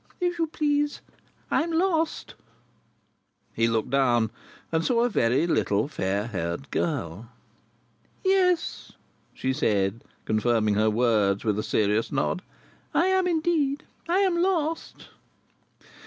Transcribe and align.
If 0.19 0.39
you 0.39 0.47
please, 0.47 1.01
I 1.51 1.61
am 1.61 1.71
lost." 1.71 2.33
He 3.53 3.67
looked 3.67 3.91
down, 3.91 4.31
and 4.71 4.83
saw 4.83 5.03
a 5.03 5.09
very 5.09 5.45
little 5.45 5.87
fair 5.87 6.25
haired 6.25 6.71
girl. 6.71 7.29
"Yes," 8.25 8.93
she 9.35 9.53
said, 9.53 10.03
confirming 10.25 10.73
her 10.73 10.89
words 10.89 11.45
with 11.45 11.59
a 11.59 11.63
serious 11.63 12.11
nod. 12.11 12.41
"I 12.95 13.05
am 13.09 13.27
indeed. 13.27 13.83
I 14.09 14.21
am 14.21 14.41
lost." 14.41 15.09